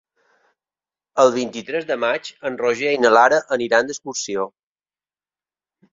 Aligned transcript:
El 1.23 1.29
vint-i-tres 1.35 1.85
de 1.91 1.97
maig 2.05 2.31
en 2.51 2.57
Roger 2.63 2.95
i 2.97 3.01
na 3.05 3.13
Lara 3.19 3.43
aniran 3.59 3.91
d'excursió. 3.93 4.51